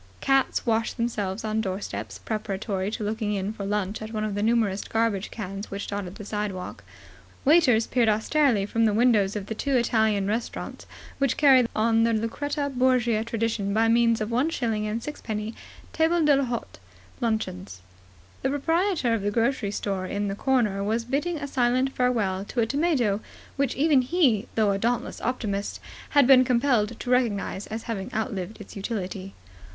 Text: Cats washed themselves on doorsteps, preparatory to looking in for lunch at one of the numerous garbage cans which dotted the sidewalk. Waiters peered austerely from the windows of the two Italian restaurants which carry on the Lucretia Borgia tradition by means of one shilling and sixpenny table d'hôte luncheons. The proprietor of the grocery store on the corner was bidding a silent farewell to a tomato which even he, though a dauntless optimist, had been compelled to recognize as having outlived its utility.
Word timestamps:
Cats 0.19 0.65
washed 0.65 0.97
themselves 0.97 1.43
on 1.43 1.61
doorsteps, 1.61 2.17
preparatory 2.17 2.89
to 2.89 3.03
looking 3.03 3.35
in 3.35 3.53
for 3.53 3.65
lunch 3.67 4.01
at 4.01 4.11
one 4.11 4.23
of 4.23 4.33
the 4.33 4.41
numerous 4.41 4.81
garbage 4.83 5.29
cans 5.29 5.69
which 5.69 5.85
dotted 5.85 6.15
the 6.15 6.25
sidewalk. 6.25 6.83
Waiters 7.45 7.85
peered 7.85 8.09
austerely 8.09 8.65
from 8.65 8.85
the 8.85 8.95
windows 8.95 9.35
of 9.35 9.45
the 9.45 9.53
two 9.53 9.77
Italian 9.77 10.25
restaurants 10.25 10.87
which 11.19 11.37
carry 11.37 11.67
on 11.75 12.03
the 12.03 12.13
Lucretia 12.13 12.67
Borgia 12.75 13.23
tradition 13.23 13.75
by 13.75 13.87
means 13.87 14.19
of 14.21 14.31
one 14.31 14.49
shilling 14.49 14.87
and 14.87 15.03
sixpenny 15.03 15.53
table 15.93 16.21
d'hôte 16.25 16.79
luncheons. 17.19 17.81
The 18.41 18.49
proprietor 18.49 19.13
of 19.13 19.21
the 19.21 19.29
grocery 19.29 19.69
store 19.69 20.09
on 20.11 20.29
the 20.29 20.33
corner 20.33 20.83
was 20.83 21.05
bidding 21.05 21.37
a 21.37 21.47
silent 21.47 21.93
farewell 21.95 22.43
to 22.45 22.59
a 22.61 22.65
tomato 22.65 23.19
which 23.55 23.75
even 23.75 24.01
he, 24.01 24.47
though 24.55 24.71
a 24.71 24.79
dauntless 24.79 25.21
optimist, 25.21 25.79
had 26.17 26.25
been 26.25 26.43
compelled 26.43 26.99
to 26.99 27.09
recognize 27.11 27.67
as 27.67 27.83
having 27.83 28.11
outlived 28.15 28.59
its 28.59 28.75
utility. 28.75 29.35